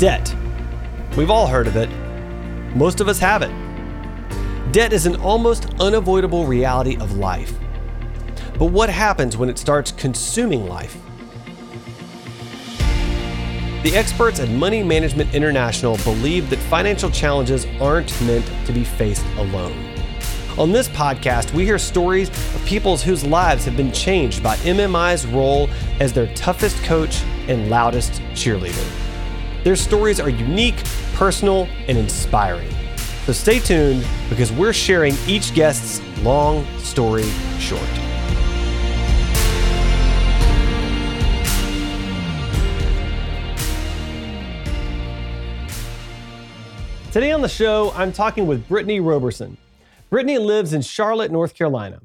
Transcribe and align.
Debt. 0.00 0.34
We've 1.14 1.28
all 1.28 1.46
heard 1.46 1.66
of 1.66 1.76
it. 1.76 1.90
Most 2.74 3.02
of 3.02 3.08
us 3.08 3.18
have 3.18 3.42
it. 3.42 3.50
Debt 4.72 4.94
is 4.94 5.04
an 5.04 5.16
almost 5.16 5.66
unavoidable 5.78 6.46
reality 6.46 6.96
of 6.96 7.18
life. 7.18 7.52
But 8.58 8.72
what 8.72 8.88
happens 8.88 9.36
when 9.36 9.50
it 9.50 9.58
starts 9.58 9.92
consuming 9.92 10.66
life? 10.66 10.96
The 13.82 13.92
experts 13.94 14.40
at 14.40 14.48
Money 14.48 14.82
Management 14.82 15.34
International 15.34 15.98
believe 15.98 16.48
that 16.48 16.60
financial 16.60 17.10
challenges 17.10 17.66
aren't 17.78 18.18
meant 18.22 18.50
to 18.64 18.72
be 18.72 18.84
faced 18.84 19.26
alone. 19.36 19.86
On 20.56 20.72
this 20.72 20.88
podcast, 20.88 21.52
we 21.52 21.66
hear 21.66 21.78
stories 21.78 22.30
of 22.30 22.64
people 22.64 22.96
whose 22.96 23.22
lives 23.22 23.66
have 23.66 23.76
been 23.76 23.92
changed 23.92 24.42
by 24.42 24.56
MMI's 24.56 25.26
role 25.26 25.68
as 26.00 26.14
their 26.14 26.34
toughest 26.34 26.82
coach 26.84 27.22
and 27.48 27.68
loudest 27.68 28.12
cheerleader. 28.32 29.09
Their 29.62 29.76
stories 29.76 30.20
are 30.20 30.30
unique, 30.30 30.82
personal, 31.12 31.68
and 31.86 31.98
inspiring. 31.98 32.70
So 33.26 33.32
stay 33.32 33.58
tuned 33.58 34.06
because 34.30 34.50
we're 34.50 34.72
sharing 34.72 35.14
each 35.26 35.54
guest's 35.54 36.00
long 36.22 36.64
story 36.78 37.28
short. 37.58 37.82
Today 47.12 47.32
on 47.32 47.42
the 47.42 47.48
show, 47.48 47.92
I'm 47.96 48.12
talking 48.12 48.46
with 48.46 48.66
Brittney 48.66 49.04
Roberson. 49.04 49.58
Brittney 50.10 50.40
lives 50.40 50.72
in 50.72 50.80
Charlotte, 50.80 51.30
North 51.30 51.54
Carolina. 51.54 52.00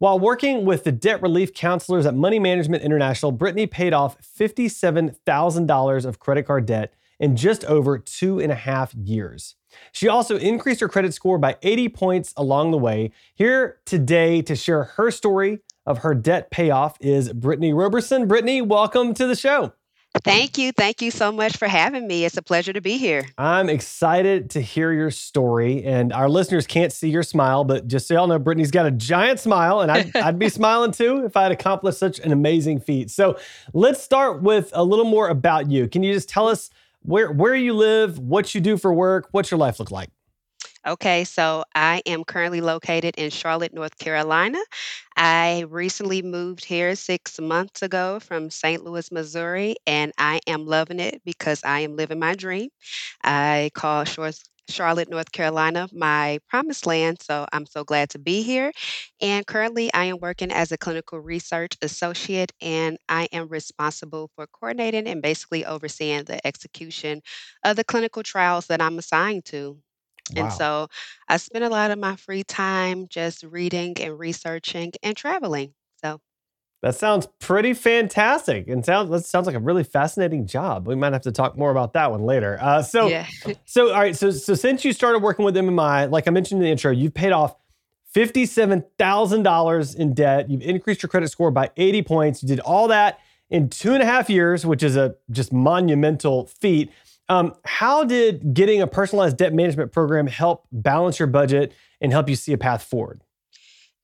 While 0.00 0.20
working 0.20 0.64
with 0.64 0.84
the 0.84 0.92
debt 0.92 1.20
relief 1.22 1.52
counselors 1.52 2.06
at 2.06 2.14
Money 2.14 2.38
Management 2.38 2.84
International, 2.84 3.32
Brittney 3.32 3.68
paid 3.68 3.92
off 3.92 4.16
$57,000 4.22 6.04
of 6.04 6.18
credit 6.20 6.46
card 6.46 6.66
debt 6.66 6.94
in 7.18 7.34
just 7.34 7.64
over 7.64 7.98
two 7.98 8.38
and 8.38 8.52
a 8.52 8.54
half 8.54 8.94
years. 8.94 9.56
She 9.90 10.06
also 10.06 10.38
increased 10.38 10.80
her 10.82 10.88
credit 10.88 11.14
score 11.14 11.36
by 11.36 11.56
80 11.62 11.88
points 11.88 12.32
along 12.36 12.70
the 12.70 12.78
way. 12.78 13.10
Here 13.34 13.80
today 13.86 14.40
to 14.42 14.54
share 14.54 14.84
her 14.84 15.10
story 15.10 15.62
of 15.84 15.98
her 15.98 16.14
debt 16.14 16.52
payoff 16.52 16.96
is 17.00 17.32
Brittney 17.32 17.76
Roberson. 17.76 18.28
Brittney, 18.28 18.64
welcome 18.64 19.14
to 19.14 19.26
the 19.26 19.34
show. 19.34 19.72
Thank 20.24 20.58
you. 20.58 20.72
Thank 20.72 21.02
you 21.02 21.10
so 21.10 21.30
much 21.30 21.56
for 21.56 21.68
having 21.68 22.06
me. 22.06 22.24
It's 22.24 22.36
a 22.36 22.42
pleasure 22.42 22.72
to 22.72 22.80
be 22.80 22.98
here. 22.98 23.26
I'm 23.36 23.68
excited 23.68 24.50
to 24.50 24.60
hear 24.60 24.92
your 24.92 25.10
story. 25.10 25.84
And 25.84 26.12
our 26.12 26.28
listeners 26.28 26.66
can't 26.66 26.92
see 26.92 27.08
your 27.08 27.22
smile, 27.22 27.64
but 27.64 27.86
just 27.86 28.08
so 28.08 28.14
y'all 28.14 28.26
know, 28.26 28.38
Brittney's 28.38 28.70
got 28.70 28.86
a 28.86 28.90
giant 28.90 29.40
smile, 29.40 29.80
and 29.80 29.90
I'd, 29.90 30.16
I'd 30.16 30.38
be 30.38 30.48
smiling 30.48 30.92
too 30.92 31.24
if 31.24 31.36
I 31.36 31.44
had 31.44 31.52
accomplished 31.52 31.98
such 31.98 32.18
an 32.18 32.32
amazing 32.32 32.80
feat. 32.80 33.10
So 33.10 33.38
let's 33.72 34.02
start 34.02 34.42
with 34.42 34.70
a 34.72 34.82
little 34.82 35.04
more 35.04 35.28
about 35.28 35.70
you. 35.70 35.88
Can 35.88 36.02
you 36.02 36.12
just 36.12 36.28
tell 36.28 36.48
us 36.48 36.70
where 37.02 37.30
where 37.30 37.54
you 37.54 37.74
live, 37.74 38.18
what 38.18 38.54
you 38.54 38.60
do 38.60 38.76
for 38.76 38.92
work, 38.92 39.28
what's 39.30 39.50
your 39.50 39.58
life 39.58 39.78
look 39.78 39.90
like? 39.90 40.10
Okay, 40.88 41.24
so 41.24 41.64
I 41.74 42.00
am 42.06 42.24
currently 42.24 42.62
located 42.62 43.14
in 43.18 43.30
Charlotte, 43.30 43.74
North 43.74 43.98
Carolina. 43.98 44.58
I 45.16 45.66
recently 45.68 46.22
moved 46.22 46.64
here 46.64 46.94
six 46.96 47.38
months 47.38 47.82
ago 47.82 48.20
from 48.20 48.48
St. 48.50 48.82
Louis, 48.84 49.12
Missouri, 49.12 49.76
and 49.86 50.12
I 50.18 50.40
am 50.46 50.64
loving 50.66 50.98
it 51.00 51.20
because 51.26 51.62
I 51.64 51.80
am 51.80 51.96
living 51.96 52.18
my 52.20 52.34
dream. 52.36 52.70
I 53.24 53.70
call 53.74 54.04
Charlotte, 54.04 55.10
North 55.10 55.32
Carolina, 55.32 55.88
my 55.92 56.38
promised 56.48 56.86
land. 56.86 57.20
So 57.22 57.46
I'm 57.52 57.66
so 57.66 57.84
glad 57.84 58.10
to 58.10 58.18
be 58.18 58.42
here. 58.42 58.72
And 59.20 59.46
currently, 59.46 59.92
I 59.94 60.04
am 60.06 60.18
working 60.20 60.52
as 60.52 60.72
a 60.72 60.78
clinical 60.78 61.20
research 61.20 61.76
associate, 61.82 62.52
and 62.62 62.98
I 63.08 63.28
am 63.32 63.48
responsible 63.48 64.30
for 64.36 64.46
coordinating 64.46 65.06
and 65.08 65.22
basically 65.22 65.66
overseeing 65.66 66.24
the 66.24 66.46
execution 66.46 67.22
of 67.64 67.76
the 67.76 67.84
clinical 67.84 68.22
trials 68.22 68.66
that 68.68 68.80
I'm 68.82 68.98
assigned 68.98 69.44
to. 69.46 69.78
And 70.36 70.44
Wow. 70.44 70.48
so 70.48 70.88
I 71.28 71.36
spend 71.38 71.64
a 71.64 71.68
lot 71.68 71.90
of 71.90 71.98
my 71.98 72.16
free 72.16 72.44
time 72.44 73.06
just 73.08 73.42
reading 73.42 73.94
and 74.00 74.18
researching 74.18 74.92
and 75.02 75.16
traveling. 75.16 75.74
So, 76.04 76.20
That 76.82 76.94
sounds 76.94 77.26
pretty 77.40 77.74
fantastic, 77.74 78.68
and 78.68 78.84
sounds 78.84 79.10
that 79.10 79.24
sounds 79.24 79.46
like 79.46 79.56
a 79.56 79.60
really 79.60 79.82
fascinating 79.84 80.46
job. 80.46 80.86
We 80.86 80.94
might 80.94 81.12
have 81.12 81.22
to 81.22 81.32
talk 81.32 81.58
more 81.58 81.70
about 81.72 81.92
that 81.94 82.10
one 82.12 82.22
later. 82.22 82.56
Uh, 82.60 82.82
so, 82.82 83.08
yeah. 83.08 83.26
so 83.64 83.88
all 83.92 84.00
right. 84.00 84.16
So, 84.16 84.30
so 84.30 84.54
since 84.54 84.84
you 84.84 84.92
started 84.92 85.18
working 85.20 85.44
with 85.44 85.56
MMI, 85.56 86.10
like 86.10 86.28
I 86.28 86.30
mentioned 86.30 86.60
in 86.60 86.64
the 86.64 86.70
intro, 86.70 86.92
you've 86.92 87.14
paid 87.14 87.32
off 87.32 87.56
fifty-seven 88.12 88.84
thousand 88.98 89.42
dollars 89.42 89.94
in 89.94 90.14
debt. 90.14 90.48
You've 90.50 90.62
increased 90.62 91.02
your 91.02 91.08
credit 91.10 91.30
score 91.30 91.50
by 91.50 91.70
eighty 91.76 92.02
points. 92.02 92.42
You 92.42 92.48
did 92.48 92.60
all 92.60 92.88
that 92.88 93.18
in 93.50 93.68
two 93.68 93.92
and 93.94 94.02
a 94.02 94.06
half 94.06 94.30
years, 94.30 94.64
which 94.66 94.82
is 94.82 94.96
a 94.96 95.16
just 95.30 95.52
monumental 95.52 96.46
feat. 96.46 96.90
Um, 97.28 97.54
how 97.64 98.04
did 98.04 98.54
getting 98.54 98.80
a 98.80 98.86
personalized 98.86 99.36
debt 99.36 99.52
management 99.52 99.92
program 99.92 100.26
help 100.26 100.66
balance 100.72 101.18
your 101.18 101.28
budget 101.28 101.72
and 102.00 102.12
help 102.12 102.28
you 102.28 102.36
see 102.36 102.52
a 102.52 102.58
path 102.58 102.82
forward? 102.82 103.22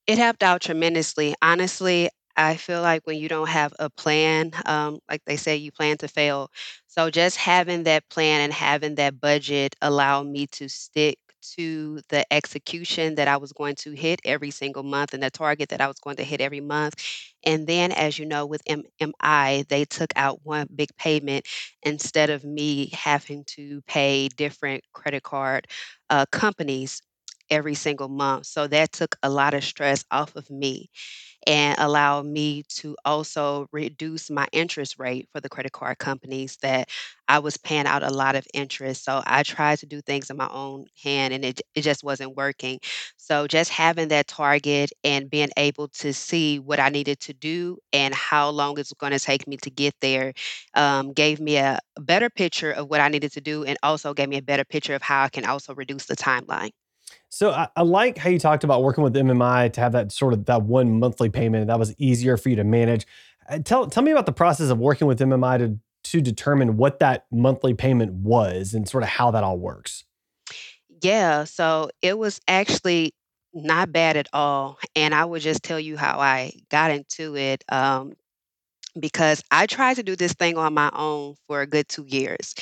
It 0.06 0.18
helped 0.18 0.42
out 0.42 0.60
tremendously. 0.60 1.34
Honestly, 1.40 2.10
I 2.36 2.56
feel 2.56 2.82
like 2.82 3.06
when 3.06 3.16
you 3.16 3.28
don't 3.28 3.48
have 3.48 3.72
a 3.78 3.88
plan, 3.88 4.52
um, 4.66 4.98
like 5.08 5.22
they 5.24 5.36
say, 5.36 5.56
you 5.56 5.72
plan 5.72 5.96
to 5.98 6.08
fail. 6.08 6.50
So 6.86 7.10
just 7.10 7.36
having 7.36 7.84
that 7.84 8.08
plan 8.10 8.40
and 8.40 8.52
having 8.52 8.96
that 8.96 9.20
budget 9.20 9.76
allowed 9.80 10.26
me 10.26 10.46
to 10.48 10.68
stick 10.68 11.18
to 11.56 12.00
the 12.08 12.24
execution 12.32 13.14
that 13.16 13.28
I 13.28 13.36
was 13.36 13.52
going 13.52 13.76
to 13.76 13.92
hit 13.92 14.20
every 14.24 14.50
single 14.50 14.82
month 14.82 15.14
and 15.14 15.22
the 15.22 15.30
target 15.30 15.68
that 15.70 15.80
I 15.80 15.86
was 15.88 15.98
going 16.00 16.16
to 16.16 16.24
hit 16.24 16.40
every 16.40 16.60
month. 16.60 16.94
And 17.44 17.66
then, 17.66 17.92
as 17.92 18.18
you 18.18 18.26
know, 18.26 18.46
with 18.46 18.62
MMI, 18.66 19.64
they 19.68 19.84
took 19.84 20.12
out 20.16 20.40
one 20.44 20.68
big 20.74 20.90
payment 20.96 21.46
instead 21.82 22.30
of 22.30 22.44
me 22.44 22.90
having 22.92 23.44
to 23.56 23.82
pay 23.86 24.28
different 24.28 24.84
credit 24.92 25.22
card 25.22 25.66
uh, 26.10 26.26
companies 26.32 27.02
every 27.50 27.74
single 27.74 28.08
month. 28.08 28.46
So 28.46 28.66
that 28.68 28.92
took 28.92 29.16
a 29.22 29.28
lot 29.30 29.54
of 29.54 29.64
stress 29.64 30.04
off 30.10 30.34
of 30.36 30.48
me 30.50 30.90
and 31.46 31.76
allow 31.78 32.22
me 32.22 32.64
to 32.68 32.96
also 33.04 33.66
reduce 33.72 34.30
my 34.30 34.46
interest 34.52 34.98
rate 34.98 35.28
for 35.32 35.40
the 35.40 35.48
credit 35.48 35.72
card 35.72 35.98
companies 35.98 36.56
that 36.62 36.88
I 37.28 37.38
was 37.38 37.56
paying 37.56 37.86
out 37.86 38.02
a 38.02 38.10
lot 38.10 38.36
of 38.36 38.46
interest. 38.54 39.04
So 39.04 39.22
I 39.26 39.42
tried 39.42 39.78
to 39.80 39.86
do 39.86 40.00
things 40.02 40.30
in 40.30 40.36
my 40.36 40.48
own 40.50 40.86
hand 41.02 41.34
and 41.34 41.44
it, 41.44 41.60
it 41.74 41.82
just 41.82 42.04
wasn't 42.04 42.36
working. 42.36 42.80
So 43.16 43.46
just 43.46 43.70
having 43.70 44.08
that 44.08 44.26
target 44.26 44.90
and 45.02 45.30
being 45.30 45.50
able 45.56 45.88
to 45.88 46.12
see 46.12 46.58
what 46.58 46.80
I 46.80 46.88
needed 46.88 47.20
to 47.20 47.32
do 47.34 47.78
and 47.92 48.14
how 48.14 48.50
long 48.50 48.78
it's 48.78 48.92
going 48.94 49.12
to 49.12 49.18
take 49.18 49.46
me 49.46 49.56
to 49.58 49.70
get 49.70 49.94
there 50.00 50.32
um, 50.74 51.12
gave 51.12 51.40
me 51.40 51.56
a 51.56 51.78
better 52.00 52.30
picture 52.30 52.72
of 52.72 52.88
what 52.88 53.00
I 53.00 53.08
needed 53.08 53.32
to 53.32 53.40
do 53.40 53.64
and 53.64 53.78
also 53.82 54.14
gave 54.14 54.28
me 54.28 54.36
a 54.38 54.42
better 54.42 54.64
picture 54.64 54.94
of 54.94 55.02
how 55.02 55.24
I 55.24 55.28
can 55.28 55.44
also 55.44 55.74
reduce 55.74 56.06
the 56.06 56.16
timeline. 56.16 56.70
So 57.28 57.50
I, 57.50 57.68
I 57.76 57.82
like 57.82 58.18
how 58.18 58.30
you 58.30 58.38
talked 58.38 58.64
about 58.64 58.82
working 58.82 59.04
with 59.04 59.14
MMI 59.14 59.72
to 59.72 59.80
have 59.80 59.92
that 59.92 60.12
sort 60.12 60.32
of 60.32 60.44
that 60.46 60.62
one 60.62 60.98
monthly 60.98 61.28
payment. 61.28 61.66
That 61.66 61.78
was 61.78 61.94
easier 61.98 62.36
for 62.36 62.48
you 62.48 62.56
to 62.56 62.64
manage. 62.64 63.06
Uh, 63.48 63.58
Tell 63.58 63.86
tell 63.86 64.02
me 64.02 64.12
about 64.12 64.26
the 64.26 64.32
process 64.32 64.70
of 64.70 64.78
working 64.78 65.06
with 65.06 65.18
MMI 65.18 65.58
to 65.58 65.78
to 66.10 66.20
determine 66.20 66.76
what 66.76 67.00
that 67.00 67.26
monthly 67.32 67.74
payment 67.74 68.12
was 68.12 68.74
and 68.74 68.88
sort 68.88 69.02
of 69.02 69.08
how 69.08 69.30
that 69.30 69.42
all 69.42 69.58
works. 69.58 70.04
Yeah, 71.02 71.44
so 71.44 71.90
it 72.02 72.18
was 72.18 72.40
actually 72.46 73.12
not 73.54 73.92
bad 73.92 74.16
at 74.16 74.28
all. 74.32 74.78
And 74.94 75.14
I 75.14 75.24
would 75.24 75.42
just 75.42 75.62
tell 75.62 75.80
you 75.80 75.96
how 75.96 76.18
I 76.18 76.52
got 76.70 76.90
into 76.90 77.36
it 77.36 77.64
um, 77.70 78.12
because 78.98 79.42
I 79.50 79.66
tried 79.66 79.94
to 79.94 80.02
do 80.02 80.16
this 80.16 80.32
thing 80.34 80.58
on 80.58 80.74
my 80.74 80.90
own 80.94 81.36
for 81.46 81.60
a 81.60 81.66
good 81.66 81.88
two 81.88 82.04
years. 82.06 82.54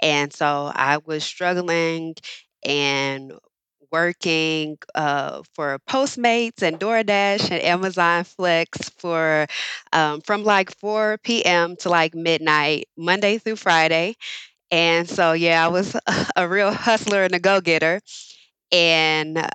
And 0.00 0.32
so 0.32 0.70
I 0.74 0.98
was 1.04 1.24
struggling 1.24 2.14
and 2.64 3.32
working 3.92 4.78
uh, 4.94 5.42
for 5.54 5.78
Postmates 5.88 6.62
and 6.62 6.78
DoorDash 6.78 7.50
and 7.50 7.62
Amazon 7.62 8.24
Flex 8.24 8.90
for 8.90 9.46
um, 9.92 10.20
from 10.22 10.44
like 10.44 10.74
4 10.78 11.44
p.m. 11.44 11.76
to 11.76 11.88
like 11.88 12.14
midnight, 12.14 12.88
Monday 12.96 13.38
through 13.38 13.56
Friday. 13.56 14.16
And 14.70 15.08
so, 15.08 15.32
yeah, 15.32 15.64
I 15.64 15.68
was 15.68 15.96
a 16.36 16.48
real 16.48 16.72
hustler 16.72 17.24
and 17.24 17.34
a 17.34 17.38
go 17.40 17.60
getter. 17.60 18.00
And 18.72 19.38
uh, 19.38 19.48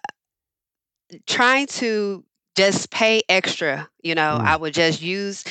trying 1.28 1.68
to 1.68 2.24
just 2.56 2.92
pay 2.92 3.22
extra, 3.30 3.88
you 4.04 4.16
know, 4.16 4.40
I 4.44 4.56
Mm. 4.56 4.58
would 4.58 4.74
just 4.74 5.02
use, 5.02 5.44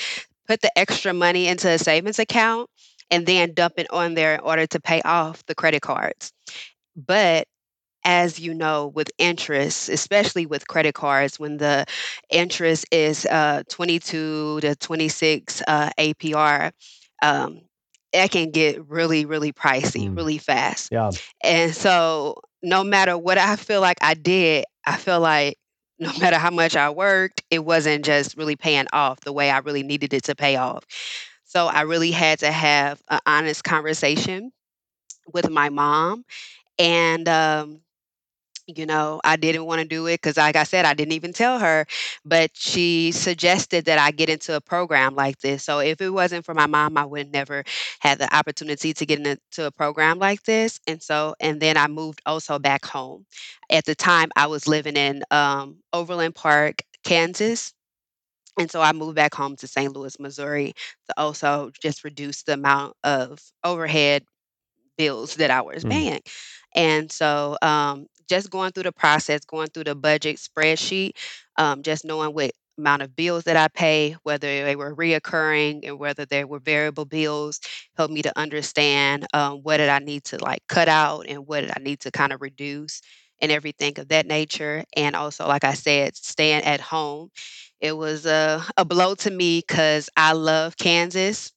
put 0.46 0.60
the 0.60 0.70
extra 0.78 1.12
money 1.12 1.46
into 1.46 1.68
a 1.68 1.78
savings 1.78 2.18
account 2.18 2.68
and 3.10 3.26
then 3.26 3.54
dump 3.54 3.74
it 3.78 3.86
on 3.92 4.14
there 4.14 4.34
in 4.34 4.40
order 4.40 4.66
to 4.66 4.80
pay 4.80 5.00
off 5.02 5.44
the 5.46 5.54
credit 5.54 5.82
cards. 5.82 6.32
But 6.96 7.46
as 8.04 8.38
you 8.40 8.54
know, 8.54 8.88
with 8.88 9.10
interest, 9.18 9.88
especially 9.88 10.46
with 10.46 10.66
credit 10.68 10.94
cards, 10.94 11.38
when 11.38 11.58
the 11.58 11.84
interest 12.30 12.86
is 12.92 13.26
uh, 13.26 13.62
22 13.68 14.60
to 14.60 14.74
26 14.76 15.62
uh, 15.66 15.90
APR, 15.98 16.72
um, 17.22 17.60
it 18.12 18.30
can 18.30 18.50
get 18.50 18.86
really, 18.88 19.24
really 19.24 19.52
pricey 19.52 20.08
Mm. 20.08 20.14
really 20.14 20.38
fast. 20.38 20.90
Yeah. 20.90 21.12
And 21.42 21.74
so, 21.74 22.36
no 22.62 22.82
matter 22.84 23.16
what 23.16 23.38
I 23.38 23.56
feel 23.56 23.80
like 23.80 23.98
I 24.02 24.14
did, 24.14 24.64
I 24.86 24.96
feel 24.96 25.20
like 25.20 25.56
no 25.98 26.12
matter 26.20 26.36
how 26.38 26.50
much 26.50 26.76
I 26.76 26.90
worked, 26.90 27.42
it 27.50 27.64
wasn't 27.64 28.04
just 28.04 28.36
really 28.36 28.56
paying 28.56 28.86
off 28.92 29.20
the 29.20 29.32
way 29.32 29.50
I 29.50 29.58
really 29.58 29.82
needed 29.82 30.12
it 30.14 30.24
to 30.24 30.34
pay 30.34 30.56
off. 30.56 30.84
So, 31.44 31.66
I 31.66 31.82
really 31.82 32.10
had 32.12 32.38
to 32.40 32.50
have 32.50 33.02
an 33.08 33.20
honest 33.26 33.64
conversation 33.64 34.52
with 35.32 35.50
my 35.50 35.68
mom, 35.68 36.24
and, 36.78 37.28
um, 37.28 37.80
you 38.76 38.86
know, 38.86 39.20
I 39.24 39.36
didn't 39.36 39.64
wanna 39.66 39.84
do 39.84 40.06
it 40.06 40.16
because, 40.22 40.36
like 40.36 40.56
I 40.56 40.64
said, 40.64 40.84
I 40.84 40.94
didn't 40.94 41.12
even 41.12 41.32
tell 41.32 41.58
her, 41.58 41.86
but 42.24 42.50
she 42.54 43.12
suggested 43.12 43.84
that 43.86 43.98
I 43.98 44.10
get 44.10 44.28
into 44.28 44.54
a 44.56 44.60
program 44.60 45.14
like 45.14 45.38
this, 45.40 45.62
so 45.64 45.78
if 45.80 46.00
it 46.00 46.10
wasn't 46.10 46.44
for 46.44 46.54
my 46.54 46.66
mom, 46.66 46.96
I 46.96 47.04
would 47.04 47.32
never 47.32 47.64
had 48.00 48.18
the 48.18 48.34
opportunity 48.34 48.92
to 48.94 49.06
get 49.06 49.18
into 49.26 49.64
a 49.66 49.70
program 49.72 50.18
like 50.18 50.42
this, 50.44 50.80
and 50.86 51.02
so 51.02 51.34
and 51.40 51.60
then 51.60 51.76
I 51.76 51.86
moved 51.88 52.20
also 52.26 52.58
back 52.58 52.84
home. 52.86 53.26
At 53.70 53.84
the 53.84 53.94
time, 53.94 54.30
I 54.36 54.46
was 54.46 54.66
living 54.68 54.96
in, 54.96 55.22
um, 55.30 55.78
Overland 55.92 56.34
Park, 56.34 56.82
Kansas, 57.04 57.72
and 58.58 58.70
so 58.70 58.80
I 58.82 58.92
moved 58.92 59.16
back 59.16 59.34
home 59.34 59.56
to 59.56 59.66
St. 59.68 59.94
Louis, 59.94 60.18
Missouri 60.20 60.74
to 61.08 61.14
also 61.18 61.70
just 61.82 62.04
reduce 62.04 62.42
the 62.42 62.54
amount 62.54 62.94
of 63.04 63.40
overhead 63.64 64.24
bills 64.98 65.36
that 65.36 65.50
I 65.50 65.62
was 65.62 65.84
Mm. 65.84 65.90
paying, 65.90 66.20
and 66.74 67.10
so, 67.12 67.56
um, 67.62 68.06
just 68.30 68.50
going 68.50 68.72
through 68.72 68.84
the 68.84 68.92
process, 68.92 69.44
going 69.44 69.68
through 69.70 69.84
the 69.84 69.96
budget 69.96 70.38
spreadsheet, 70.38 71.12
um, 71.58 71.82
just 71.82 72.04
knowing 72.06 72.34
what 72.34 72.52
amount 72.78 73.02
of 73.02 73.14
bills 73.16 73.44
that 73.44 73.56
I 73.58 73.68
pay, 73.68 74.16
whether 74.24 74.64
they 74.64 74.76
were 74.76 74.96
reoccurring 74.96 75.80
and 75.84 75.98
whether 75.98 76.26
they 76.26 76.44
were 76.46 76.60
variable 76.60 77.04
bills, 77.06 77.60
helped 77.96 78.14
me 78.14 78.22
to 78.22 78.38
understand, 78.38 79.26
um, 79.34 79.58
what 79.62 79.78
did 79.78 79.90
I 79.90 79.98
need 80.00 80.24
to, 80.26 80.38
like, 80.42 80.62
cut 80.68 80.88
out 80.88 81.26
and 81.28 81.46
what 81.46 81.62
did 81.62 81.72
I 81.76 81.80
need 81.82 82.00
to 82.02 82.12
kinda 82.12 82.38
reduce 82.38 83.02
and 83.42 83.52
everything 83.52 83.98
of 83.98 84.08
that 84.08 84.26
nature, 84.26 84.84
and 84.96 85.16
also, 85.16 85.46
like 85.48 85.64
I 85.64 85.74
said, 85.74 86.16
staying 86.16 86.62
at 86.64 86.80
home. 86.80 87.30
It 87.80 87.96
was 87.96 88.26
a 88.26 88.64
a 88.76 88.84
blow 88.84 89.14
to 89.16 89.30
me 89.30 89.60
because 89.66 90.10
I 90.16 90.32
love 90.34 90.76
Kansas. 90.76 91.52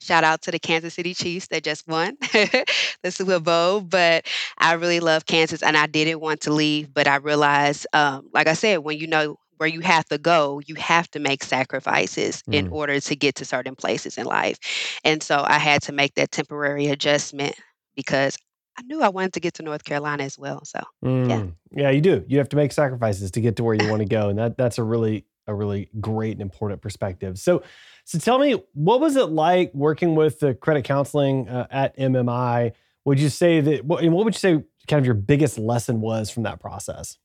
Shout 0.00 0.24
out 0.24 0.42
to 0.42 0.50
the 0.50 0.58
Kansas 0.58 0.94
City 0.94 1.14
Chiefs, 1.14 1.48
that 1.48 1.64
just 1.64 1.86
won 1.88 2.16
the 2.20 3.10
Super 3.10 3.40
Bowl, 3.40 3.80
but 3.80 4.26
I 4.58 4.74
really 4.74 5.00
love 5.00 5.26
Kansas 5.26 5.62
and 5.62 5.76
I 5.76 5.86
didn't 5.86 6.20
want 6.20 6.42
to 6.42 6.52
leave, 6.52 6.92
but 6.92 7.08
I 7.08 7.16
realized, 7.16 7.86
um, 7.92 8.28
like 8.32 8.46
I 8.46 8.52
said, 8.52 8.78
when 8.80 8.98
you 8.98 9.06
know 9.06 9.36
where 9.56 9.68
you 9.68 9.80
have 9.80 10.04
to 10.06 10.18
go, 10.18 10.60
you 10.66 10.74
have 10.74 11.10
to 11.12 11.18
make 11.18 11.42
sacrifices 11.42 12.44
in 12.52 12.66
Mm. 12.66 12.72
order 12.72 13.00
to 13.00 13.16
get 13.16 13.36
to 13.36 13.46
certain 13.46 13.74
places 13.74 14.18
in 14.18 14.26
life, 14.26 14.58
and 15.02 15.22
so 15.22 15.42
I 15.46 15.58
had 15.58 15.82
to 15.84 15.92
make 15.92 16.14
that 16.16 16.30
temporary 16.30 16.88
adjustment 16.88 17.54
because 17.96 18.36
I 18.78 18.82
knew 18.82 19.00
I 19.00 19.08
wanted 19.08 19.32
to 19.32 19.40
get 19.40 19.54
to 19.54 19.62
North 19.62 19.84
Carolina 19.84 20.24
as 20.24 20.38
well, 20.38 20.62
so, 20.64 20.80
yeah. 21.02 21.38
Mm. 21.40 21.54
Yeah, 21.72 21.90
you 21.90 22.02
do. 22.02 22.22
You 22.28 22.36
have 22.38 22.50
to 22.50 22.56
make 22.56 22.72
sacrifices 22.72 23.30
to 23.30 23.40
get 23.40 23.56
to 23.56 23.64
where 23.64 23.74
you 23.74 23.88
wanna 23.88 24.04
go, 24.04 24.28
and 24.28 24.38
that 24.38 24.58
that's 24.58 24.76
a 24.76 24.82
really 24.82 25.24
a 25.46 25.54
really 25.54 25.88
great 26.00 26.32
and 26.32 26.42
important 26.42 26.82
perspective. 26.82 27.38
So 27.38 27.62
so 28.04 28.18
tell 28.18 28.38
me, 28.38 28.62
what 28.74 29.00
was 29.00 29.16
it 29.16 29.26
like 29.26 29.72
working 29.74 30.14
with 30.14 30.40
the 30.40 30.54
credit 30.54 30.84
counseling, 30.84 31.48
uh, 31.48 31.66
at 31.70 31.96
MMI? 31.98 32.72
Would 33.04 33.20
you 33.20 33.28
say 33.28 33.60
that 33.60 33.84
what 33.84 34.02
and 34.02 34.12
what 34.12 34.24
would 34.24 34.34
you 34.34 34.38
say 34.38 34.64
kind 34.88 35.00
of 35.00 35.06
your 35.06 35.14
biggest 35.14 35.58
lesson 35.58 36.00
was 36.00 36.30
from 36.30 36.44
that 36.44 36.60
process? 36.60 37.18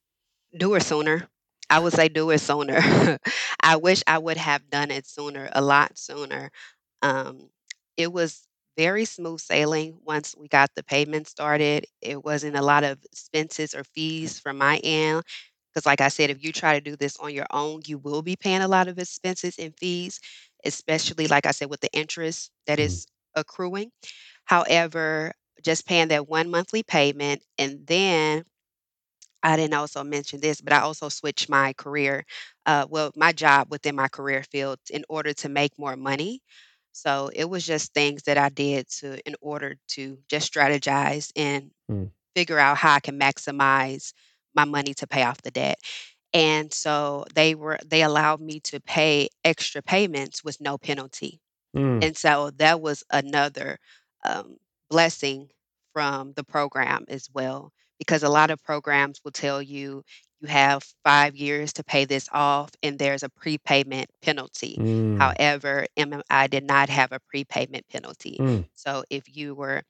Do 0.58 0.74
it 0.76 0.84
sooner. 0.84 1.28
I 1.70 1.80
would 1.80 1.94
say 1.94 2.10
do 2.10 2.30
it 2.32 2.40
sooner. 2.40 2.80
I 3.64 3.78
wish 3.78 4.04
I 4.06 4.18
would 4.18 4.38
have 4.38 4.70
done 4.70 4.92
it 4.92 5.08
sooner, 5.08 5.50
a 5.54 5.62
lot 5.62 5.98
sooner. 5.98 6.52
Um, 7.02 7.50
it 7.96 8.12
was 8.12 8.46
very 8.78 9.06
smooth 9.06 9.40
sailing 9.40 9.98
once 10.04 10.36
we 10.38 10.48
got 10.48 10.72
the 10.76 10.84
payment 10.84 11.28
started. 11.28 11.86
It 12.02 12.24
wasn't 12.24 12.56
a 12.56 12.62
lot 12.62 12.84
of 12.84 13.04
expenses 13.06 13.74
or 13.74 13.84
fees 13.84 14.40
from 14.40 14.58
my 14.58 14.78
end, 14.84 15.24
'cause 15.74 15.86
like 15.86 16.02
I 16.02 16.10
said, 16.10 16.30
if 16.32 16.44
you 16.44 16.52
try 16.54 16.74
to 16.76 16.82
do 16.82 16.96
this 16.98 17.18
on 17.18 17.34
your 17.34 17.48
own, 17.52 17.82
you 17.88 17.98
will 18.00 18.22
be 18.24 18.36
paying 18.38 18.62
a 18.62 18.68
lot 18.68 18.88
of 18.90 19.00
expenses 19.00 19.56
and 19.60 19.74
fees, 19.80 20.20
especially, 20.66 21.28
like 21.28 21.46
I 21.48 21.52
said, 21.52 21.70
with 21.70 21.82
the 21.82 21.92
interest 21.94 22.52
that 22.68 22.80
Mhm. 22.80 23.02
accruing. 23.36 23.92
However, 24.46 25.34
just 25.64 25.88
paying 25.88 26.10
that 26.10 26.30
1 26.30 26.50
monthly 26.52 26.84
payment, 26.84 27.44
and 27.60 27.86
then 27.88 28.46
I 29.44 29.56
didn't 29.58 29.76
also 29.76 30.04
mention 30.04 30.42
this, 30.42 30.62
but 30.62 30.74
I 30.74 30.82
also 30.82 31.10
switched 31.10 31.50
my 31.50 31.74
career, 31.74 32.26
uh, 32.68 32.88
well, 32.90 33.12
my 33.16 33.32
job 33.34 33.70
within 33.72 33.96
my 33.96 34.08
career 34.10 34.44
field 34.52 34.80
in 34.92 35.06
order 35.10 35.34
to 35.36 35.50
make 35.50 35.78
more 35.80 35.96
money. 35.98 36.42
So, 36.94 37.32
it 37.36 37.46
was 37.50 37.66
just 37.66 37.94
things 37.96 38.24
that 38.26 38.38
I 38.40 38.50
did 38.50 38.90
to 39.02 39.20
in 39.28 39.36
order 39.42 39.76
to 39.90 40.20
just 40.30 40.54
strategize 40.54 41.32
and 41.38 41.72
Mm. 41.90 42.12
figure 42.36 42.60
out 42.60 42.78
how 42.78 42.96
I 42.96 43.02
can 43.02 43.20
maximize 43.20 44.14
my 44.56 44.66
money 44.66 44.94
to 44.96 45.08
pay 45.08 45.24
off 45.24 45.42
the 45.44 45.52
debt, 45.52 45.80
and 46.34 46.74
so 46.74 47.26
they 47.36 47.56
were 47.56 47.78
they 47.86 48.04
allowed 48.04 48.42
me 48.42 48.60
to 48.62 48.80
pay 48.82 49.30
extra 49.44 49.82
payments 49.82 50.44
with 50.44 50.60
no 50.62 50.78
penalty, 50.78 51.40
Mm. 51.76 52.04
and 52.04 52.18
so 52.18 52.52
that 52.58 52.82
was 52.82 53.04
another, 53.12 53.80
um, 54.26 54.58
blessing 54.90 55.50
from 55.94 56.34
the 56.34 56.44
program 56.44 57.06
as 57.10 57.30
well, 57.34 57.72
because 58.00 58.24
a 58.24 58.30
lot 58.30 58.52
of 58.52 58.62
programs 58.64 59.22
will 59.24 59.32
tell 59.32 59.62
you, 59.62 60.04
"You 60.42 60.48
have 60.50 60.84
5 61.04 61.36
years 61.36 61.74
to 61.74 61.84
pay 61.84 62.06
this 62.06 62.28
off, 62.34 62.72
and 62.84 62.98
there's 63.00 63.24
a 63.24 63.30
prepayment 63.30 64.10
penalty." 64.22 64.76
Mm. 64.80 65.18
However, 65.20 65.86
MMI 65.98 66.48
did 66.48 66.64
not 66.66 66.90
have 66.90 67.12
a 67.12 67.20
prepayment 67.20 67.88
penalty. 67.90 68.38
Mm. 68.40 68.66
So, 68.74 69.04
if 69.10 69.36
you 69.36 69.56
were 69.56 69.84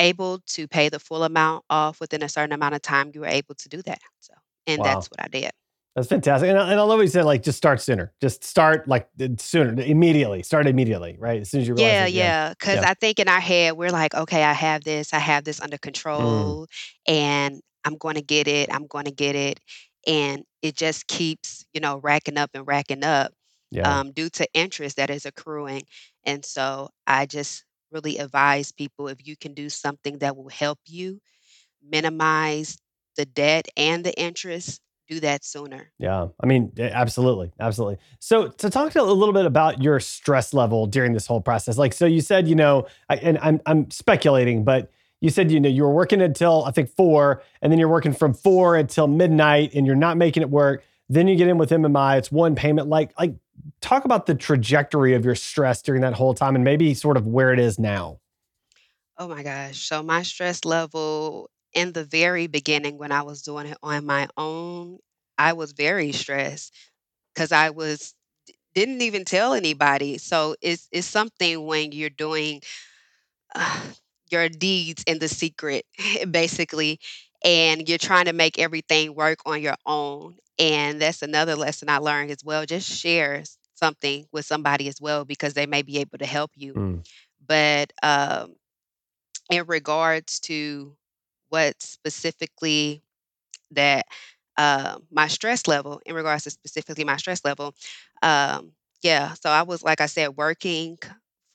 able 0.00 0.40
to 0.48 0.68
pay 0.68 0.88
the 0.90 1.00
full 1.00 1.24
amount 1.24 1.64
off 1.70 2.00
within 2.00 2.22
a 2.24 2.30
certain 2.30 2.52
amount 2.54 2.74
of 2.76 2.82
time, 2.82 3.12
you 3.14 3.22
were 3.22 3.28
able 3.28 3.54
to 3.56 3.70
do 3.70 3.82
that, 3.84 4.00
so 4.20 4.34
and 4.68 4.84
that's 4.84 5.08
what 5.10 5.22
I 5.22 5.28
did. 5.28 5.52
That's 5.96 6.08
fantastic, 6.08 6.48
and 6.48 6.58
I 6.58 6.70
and 6.70 6.78
I 6.78 6.84
love 6.84 6.98
what 6.98 7.02
you 7.02 7.08
said, 7.08 7.24
like, 7.24 7.42
just 7.42 7.58
start 7.58 7.80
sooner. 7.80 8.14
Just 8.20 8.44
start, 8.44 8.86
like, 8.86 9.08
sooner, 9.38 9.80
immediately. 9.82 10.42
Start 10.44 10.68
immediately, 10.68 11.16
right? 11.18 11.40
As 11.40 11.50
soon 11.50 11.60
as 11.62 11.68
you 11.68 11.74
realize 11.74 11.98
Yeah, 11.98 12.00
that 12.00 12.12
yeah. 12.12 12.32
yeah, 12.32 12.54
'cause 12.58 12.82
Yeah. 12.82 12.82
I 12.82 12.94
think 12.94 13.18
in 13.20 13.28
our 13.28 13.40
head, 13.40 13.74
we're 13.74 13.90
like, 13.92 14.14
"Okay, 14.14 14.42
I 14.42 14.52
have 14.52 14.82
this, 14.82 15.14
I 15.14 15.18
have 15.20 15.44
this 15.44 15.60
under 15.60 15.78
Mm. 16.18 16.60
control, 16.60 16.66
and 17.06 17.60
I'm 17.84 17.96
gonna 17.96 18.22
get 18.22 18.48
it, 18.48 18.68
I'm 18.72 18.86
gonna 18.88 19.12
get 19.12 19.36
it," 19.36 19.60
and 20.06 20.44
it 20.62 20.76
just 20.76 21.06
keeps, 21.06 21.64
you 21.72 21.80
know, 21.80 21.98
racking 21.98 22.36
up 22.38 22.50
and 22.54 22.66
racking 22.66 23.04
up, 23.04 23.32
Yeah. 23.70 24.00
um, 24.00 24.10
due 24.12 24.28
to 24.30 24.46
interest 24.52 24.96
that 24.96 25.10
is 25.10 25.24
accruing, 25.26 25.84
and 26.24 26.44
so 26.44 26.90
I 27.06 27.26
just 27.26 27.64
really 27.92 28.18
advise 28.18 28.72
people 28.72 29.08
if 29.08 29.26
you 29.26 29.36
can 29.36 29.54
do 29.54 29.68
something 29.68 30.18
that 30.18 30.36
will 30.36 30.48
help 30.48 30.78
you 30.86 31.20
minimize 31.82 32.78
the 33.16 33.24
debt 33.24 33.68
and 33.76 34.04
the 34.04 34.14
interest, 34.18 34.80
do 35.08 35.20
that 35.20 35.44
sooner. 35.44 35.90
Yeah. 35.98 36.28
I 36.40 36.46
mean, 36.46 36.72
absolutely, 36.78 37.52
absolutely. 37.58 37.98
So, 38.20 38.48
to 38.48 38.70
talk 38.70 38.94
a 38.94 39.02
little 39.02 39.34
bit 39.34 39.44
about 39.44 39.82
your 39.82 39.98
stress 39.98 40.54
level 40.54 40.86
during 40.86 41.12
this 41.12 41.26
whole 41.26 41.40
process, 41.40 41.76
like, 41.76 41.92
so 41.92 42.06
you 42.06 42.20
said, 42.20 42.46
you 42.46 42.54
know, 42.54 42.86
I 43.08 43.16
and 43.16 43.38
I'm 43.38 43.60
I'm 43.66 43.90
speculating, 43.90 44.62
but 44.62 44.90
you 45.20 45.28
said, 45.28 45.50
you 45.50 45.60
know, 45.60 45.68
you 45.68 45.82
were 45.82 45.92
working 45.92 46.22
until, 46.22 46.64
I 46.64 46.70
think, 46.70 46.88
4, 46.90 47.42
and 47.60 47.70
then 47.70 47.78
you're 47.78 47.88
working 47.88 48.14
from 48.14 48.32
4 48.32 48.76
until 48.76 49.06
midnight, 49.06 49.74
and 49.74 49.84
you're 49.86 49.96
not 49.96 50.16
making 50.16 50.42
it 50.42 50.48
work. 50.48 50.82
Then 51.10 51.26
you 51.26 51.36
get 51.36 51.48
in 51.48 51.58
with 51.58 51.70
MMI, 51.70 52.18
it's 52.18 52.30
1 52.30 52.54
payment. 52.54 52.88
Like 52.88 53.12
like, 53.18 53.34
talk 53.80 54.04
about 54.04 54.26
the 54.26 54.34
trajectory 54.34 55.14
of 55.14 55.24
your 55.24 55.34
stress 55.34 55.82
during 55.82 56.02
that 56.02 56.14
whole 56.14 56.34
time 56.34 56.54
and 56.54 56.64
maybe 56.64 56.94
sort 56.94 57.16
of 57.16 57.26
where 57.26 57.52
it 57.52 57.58
is 57.58 57.78
now. 57.78 58.20
Oh 59.18 59.28
my 59.28 59.42
gosh. 59.42 59.78
So 59.78 60.02
my 60.02 60.22
stress 60.22 60.64
level 60.64 61.50
in 61.72 61.92
the 61.92 62.04
very 62.04 62.46
beginning 62.46 62.98
when 62.98 63.12
I 63.12 63.22
was 63.22 63.42
doing 63.42 63.66
it 63.66 63.78
on 63.82 64.06
my 64.06 64.28
own, 64.36 64.98
I 65.38 65.52
was 65.52 65.72
very 65.72 66.12
stressed 66.12 66.74
cuz 67.34 67.52
I 67.52 67.70
was 67.70 68.14
didn't 68.74 69.02
even 69.02 69.24
tell 69.24 69.54
anybody. 69.54 70.18
So 70.18 70.56
it's 70.62 70.88
it's 70.92 71.06
something 71.06 71.66
when 71.66 71.92
you're 71.92 72.10
doing 72.10 72.62
your 74.30 74.48
deeds 74.48 75.02
in 75.06 75.18
the 75.18 75.28
secret, 75.28 75.84
basically, 76.30 77.00
and 77.44 77.88
you're 77.88 77.98
trying 77.98 78.26
to 78.26 78.32
make 78.32 78.58
everything 78.58 79.14
work 79.14 79.38
on 79.46 79.62
your 79.62 79.76
own, 79.86 80.36
and 80.58 81.00
that's 81.00 81.22
another 81.22 81.56
lesson 81.56 81.88
I 81.88 81.98
learned 81.98 82.30
as 82.30 82.44
well. 82.44 82.66
Just 82.66 82.88
share 82.88 83.42
something 83.80 84.26
with 84.32 84.46
somebody 84.46 84.88
as 84.88 85.00
well 85.02 85.24
because 85.26 85.54
they 85.54 85.66
may 85.66 85.82
be 85.82 85.98
able 85.98 86.18
to 86.20 86.26
help 86.26 86.52
you. 86.56 86.74
Mm. 86.74 87.04
But, 87.46 87.92
um, 88.02 88.56
in 89.50 89.66
regards 89.66 90.40
to 90.42 90.96
what 91.50 91.80
specifically 91.82 93.02
that, 93.72 94.06
uh, 94.58 94.98
my 95.12 95.28
stress 95.28 95.66
level 95.68 96.00
in 96.06 96.14
regards 96.16 96.44
to 96.44 96.50
specifically 96.50 97.04
my 97.04 97.16
stress 97.18 97.44
level, 97.44 97.74
um, 98.22 98.72
yeah, 99.02 99.34
so 99.34 99.50
I 99.50 99.62
was, 99.62 99.82
like 99.84 100.00
I 100.02 100.06
said, 100.06 100.36
working 100.36 100.98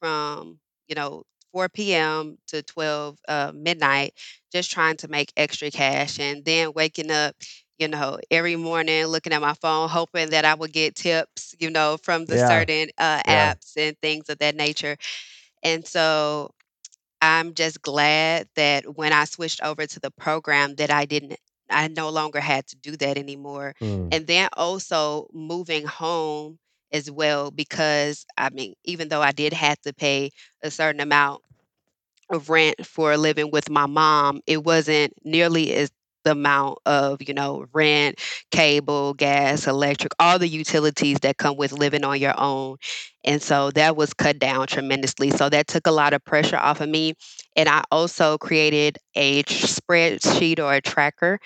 from, 0.02 0.60
you 0.90 0.96
know, 0.96 1.24
4 1.54 1.94
PM 1.94 2.38
to 2.48 2.64
12, 2.64 3.20
uh, 3.30 3.52
midnight, 3.56 4.14
just 4.54 4.72
trying 4.72 4.98
to 4.98 5.08
make 5.10 5.34
extra 5.38 5.72
cash, 5.72 6.20
and 6.20 6.46
then 6.46 6.74
waking 6.76 7.12
up, 7.12 7.36
you 7.80 7.88
know, 7.88 8.20
every 8.32 8.56
morning, 8.56 9.06
looking 9.08 9.34
at 9.34 9.42
my 9.42 9.54
phone, 9.56 9.90
hoping 9.90 10.30
that 10.32 10.46
I 10.46 10.56
would 10.56 10.74
get 10.74 10.96
tips, 10.96 11.56
you 11.60 11.70
know, 11.70 11.98
from 12.04 12.26
the 12.26 12.38
Yeah. 12.38 12.48
certain, 12.48 12.90
uh, 12.98 13.22
Yeah. 13.28 13.54
apps 13.54 13.74
and 13.78 13.98
things 14.02 14.30
of 14.30 14.40
that 14.40 14.56
nature. 14.56 14.98
And 15.64 15.86
so, 15.88 16.52
I'm 17.22 17.54
just 17.56 17.82
glad 17.82 18.48
that 18.56 18.98
when 18.98 19.14
I 19.14 19.26
switched 19.26 19.62
over 19.64 19.88
to 19.88 20.00
the 20.00 20.12
program 20.12 20.76
that 20.76 20.92
I 20.92 21.06
didn't 21.06 21.38
I 21.70 21.88
no 21.90 22.10
longer 22.10 22.40
had 22.42 22.68
to 22.68 22.76
do 22.78 22.98
that 22.98 23.18
anymore. 23.18 23.74
Mm. 23.82 24.10
And 24.12 24.28
then 24.28 24.50
also 24.54 25.28
moving 25.34 25.86
home 25.86 26.60
as 26.92 27.10
well 27.12 27.52
because, 27.52 28.26
I 28.38 28.50
mean, 28.52 28.76
even 28.86 29.10
though 29.10 29.22
I 29.22 29.32
did 29.32 29.54
have 29.54 29.80
to 29.82 29.94
pay 29.94 30.32
a 30.64 30.72
certain 30.72 31.02
amount 31.02 31.42
of 32.32 32.50
rent 32.50 32.86
for 32.86 33.18
living 33.18 33.52
with 33.52 33.70
my 33.70 33.86
mom, 33.86 34.42
it 34.48 34.64
wasn't 34.64 35.14
nearly 35.24 35.74
as 35.74 35.92
the 36.26 36.32
amount 36.32 36.80
of, 36.86 37.22
you 37.22 37.34
know, 37.34 37.66
rent, 37.74 38.20
cable, 38.52 39.14
gas, 39.14 39.68
electric, 39.68 40.12
all 40.20 40.38
the 40.38 40.50
utilities 40.50 41.20
that 41.22 41.38
come 41.38 41.56
with 41.56 41.72
living 41.72 42.04
on 42.04 42.20
your 42.20 42.38
own. 42.38 42.78
And 43.24 43.42
so 43.42 43.72
that 43.72 43.96
was 43.96 44.14
cut 44.14 44.40
down 44.40 44.68
tremendously. 44.68 45.32
So 45.32 45.50
that 45.50 45.68
took 45.68 45.88
a 45.88 45.92
lot 45.92 46.14
of 46.14 46.24
pressure 46.26 46.58
off 46.58 46.82
of 46.82 46.90
me. 46.90 47.14
And 47.56 47.70
I 47.70 47.84
also 47.92 48.38
created 48.38 48.98
a 49.16 49.44
spreadsheet 49.44 50.60
or 50.60 50.74
a 50.74 50.82
tracker 50.82 51.40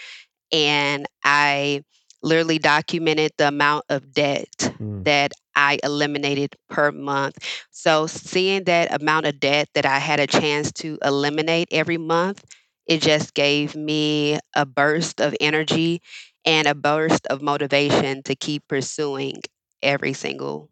and 0.51 1.05
I 1.23 1.83
literally 2.21 2.59
documented 2.59 3.31
the 3.37 3.47
amount 3.47 3.85
of 3.89 4.13
debt 4.13 4.49
mm. 4.59 5.03
that 5.05 5.31
I 5.55 5.79
eliminated 5.83 6.55
per 6.69 6.91
month. 6.91 7.37
So 7.71 8.07
seeing 8.07 8.65
that 8.65 8.93
amount 9.01 9.25
of 9.25 9.39
debt 9.39 9.69
that 9.73 9.85
I 9.85 9.99
had 9.99 10.19
a 10.19 10.27
chance 10.27 10.71
to 10.73 10.97
eliminate 11.03 11.69
every 11.71 11.97
month, 11.97 12.43
it 12.89 13.03
just 13.03 13.35
gave 13.35 13.75
me 13.75 14.39
a 14.55 14.65
burst 14.65 15.21
of 15.21 15.35
energy 15.39 16.01
and 16.43 16.67
a 16.67 16.73
burst 16.73 17.27
of 17.27 17.41
motivation 17.41 18.23
to 18.23 18.35
keep 18.35 18.67
pursuing 18.67 19.35
every 19.83 20.11
single 20.11 20.71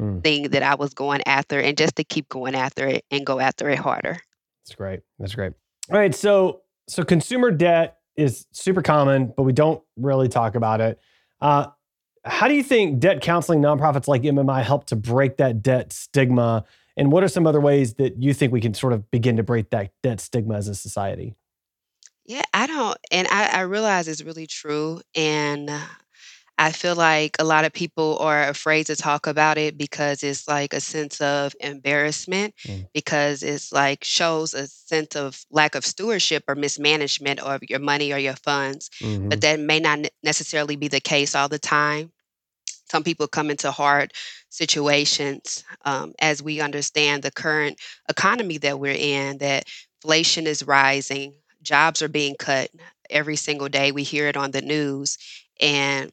mm. 0.00 0.22
thing 0.22 0.50
that 0.50 0.62
I 0.62 0.76
was 0.76 0.94
going 0.94 1.20
after 1.26 1.60
and 1.60 1.76
just 1.76 1.96
to 1.96 2.04
keep 2.04 2.28
going 2.28 2.54
after 2.54 2.86
it 2.86 3.04
and 3.10 3.26
go 3.26 3.40
after 3.40 3.68
it 3.68 3.78
harder. 3.78 4.18
That's 4.64 4.76
great. 4.76 5.00
That's 5.18 5.34
great. 5.34 5.52
All 5.90 5.98
right, 5.98 6.14
so 6.14 6.62
so 6.86 7.02
consumer 7.02 7.50
debt 7.50 7.98
is 8.16 8.46
super 8.52 8.80
common, 8.80 9.32
but 9.36 9.42
we 9.42 9.52
don't 9.52 9.82
really 9.96 10.28
talk 10.28 10.54
about 10.54 10.80
it. 10.80 11.00
Uh, 11.40 11.66
how 12.24 12.46
do 12.46 12.54
you 12.54 12.62
think 12.62 13.00
debt 13.00 13.20
counseling 13.20 13.60
nonprofits 13.60 14.06
like 14.06 14.22
MMI 14.22 14.62
help 14.62 14.86
to 14.86 14.96
break 14.96 15.38
that 15.38 15.62
debt 15.62 15.92
stigma? 15.92 16.64
And 16.96 17.10
what 17.10 17.24
are 17.24 17.28
some 17.28 17.46
other 17.46 17.60
ways 17.60 17.94
that 17.94 18.22
you 18.22 18.32
think 18.32 18.52
we 18.52 18.60
can 18.60 18.74
sort 18.74 18.92
of 18.92 19.10
begin 19.10 19.36
to 19.36 19.42
break 19.42 19.70
that 19.70 19.92
debt 20.02 20.20
stigma 20.20 20.56
as 20.56 20.68
a 20.68 20.74
society? 20.74 21.34
Yeah, 22.28 22.44
I 22.54 22.68
don't, 22.68 22.98
and 23.12 23.28
I, 23.28 23.48
I 23.48 23.60
realize 23.62 24.08
it's 24.08 24.22
really 24.24 24.46
true. 24.46 25.00
And 25.16 25.70
I 26.58 26.72
feel 26.72 26.96
like 26.96 27.36
a 27.38 27.44
lot 27.44 27.64
of 27.64 27.72
people 27.72 28.18
are 28.20 28.48
afraid 28.48 28.86
to 28.86 28.96
talk 28.96 29.26
about 29.26 29.58
it 29.58 29.78
because 29.78 30.22
it's 30.22 30.48
like 30.48 30.72
a 30.74 30.80
sense 30.80 31.20
of 31.20 31.54
embarrassment, 31.60 32.54
Mm. 32.66 32.88
because 32.94 33.42
it's 33.42 33.72
like 33.72 34.04
shows 34.04 34.54
a 34.54 34.68
sense 34.68 35.16
of 35.16 35.44
lack 35.50 35.74
of 35.76 35.86
stewardship 35.86 36.44
or 36.48 36.54
mismanagement 36.56 37.40
of 37.40 37.62
your 37.68 37.80
money 37.80 38.12
or 38.12 38.18
your 38.18 38.36
funds. 38.36 38.90
But 39.30 39.40
hmm 39.40 39.40
that 39.42 39.60
may 39.60 39.80
not 39.80 40.00
necessarily 40.22 40.76
be 40.76 40.88
the 40.88 41.00
case 41.00 41.34
all 41.36 41.48
the 41.48 41.58
time. 41.60 42.12
Some 42.90 43.04
people 43.04 43.28
come 43.28 43.50
into 43.50 43.70
hard 43.70 44.12
situations 44.48 45.64
um, 45.84 46.14
as 46.20 46.42
we 46.42 46.60
understand 46.60 47.22
the 47.22 47.30
current 47.30 47.78
economy 48.08 48.58
that 48.58 48.80
we're 48.80 48.96
in, 48.98 49.38
that 49.38 49.64
inflation 50.02 50.46
is 50.46 50.64
rising, 50.66 51.34
jobs 51.62 52.02
are 52.02 52.08
being 52.08 52.36
cut 52.38 52.70
every 53.10 53.36
single 53.36 53.68
day. 53.68 53.92
We 53.92 54.02
hear 54.02 54.28
it 54.28 54.36
on 54.36 54.50
the 54.52 54.62
news. 54.62 55.18
And 55.60 56.12